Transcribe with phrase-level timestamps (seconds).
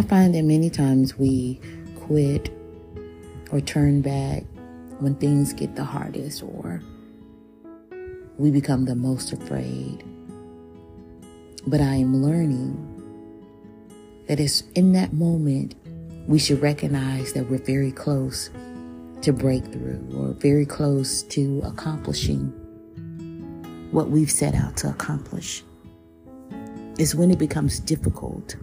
[0.00, 1.60] I find that many times we
[2.06, 2.48] quit
[3.52, 4.44] or turn back
[4.98, 6.80] when things get the hardest or
[8.38, 10.02] we become the most afraid.
[11.66, 12.78] But I am learning
[14.26, 15.74] that it's in that moment
[16.26, 18.48] we should recognize that we're very close
[19.20, 22.46] to breakthrough or very close to accomplishing
[23.90, 25.62] what we've set out to accomplish.
[26.98, 28.56] It's when it becomes difficult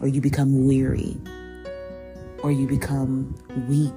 [0.00, 1.16] or you become weary
[2.42, 3.34] or you become
[3.68, 3.92] weak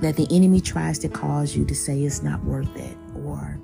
[0.00, 3.60] that the enemy tries to cause you to say it's not worth it or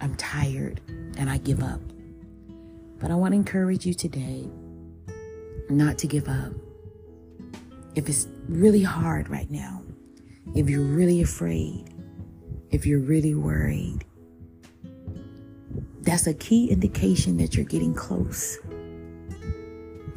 [0.00, 0.80] I'm tired
[1.16, 1.80] and I give up.
[3.00, 4.48] But I want to encourage you today
[5.68, 6.52] not to give up.
[7.94, 9.82] If it's really hard right now,
[10.54, 11.92] if you're really afraid,
[12.70, 14.04] if you're really worried,
[16.02, 18.58] that's a key indication that you're getting close.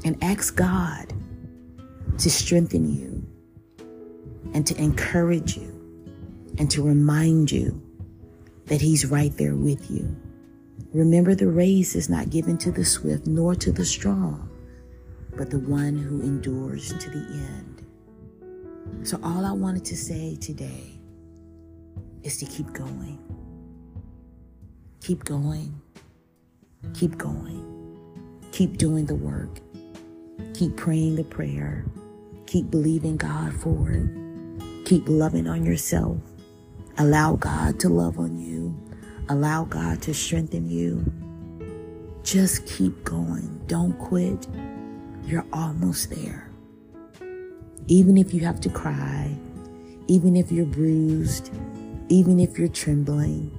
[0.05, 1.13] And ask God
[2.17, 3.25] to strengthen you
[4.53, 5.73] and to encourage you
[6.57, 7.81] and to remind you
[8.65, 10.15] that He's right there with you.
[10.93, 14.49] Remember, the race is not given to the swift nor to the strong,
[15.35, 17.85] but the one who endures to the end.
[19.03, 20.99] So, all I wanted to say today
[22.23, 23.19] is to keep going.
[25.01, 25.81] Keep going.
[26.93, 27.63] Keep going.
[28.51, 29.59] Keep doing the work.
[30.57, 31.85] Keep praying the prayer.
[32.47, 34.09] Keep believing God for it.
[34.85, 36.17] Keep loving on yourself.
[36.97, 38.75] Allow God to love on you.
[39.29, 41.05] Allow God to strengthen you.
[42.23, 43.61] Just keep going.
[43.67, 44.47] Don't quit.
[45.25, 46.49] You're almost there.
[47.85, 49.37] Even if you have to cry,
[50.07, 51.51] even if you're bruised,
[52.09, 53.55] even if you're trembling,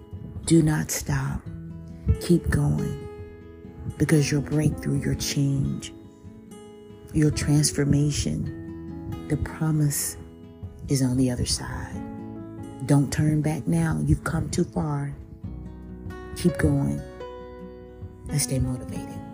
[0.46, 1.42] do not stop.
[2.22, 3.06] Keep going
[3.98, 5.92] because your breakthrough, your change,
[7.12, 10.16] your transformation, the promise
[10.88, 12.00] is on the other side.
[12.86, 14.00] Don't turn back now.
[14.04, 15.14] You've come too far.
[16.36, 17.00] Keep going
[18.30, 19.27] and stay motivated.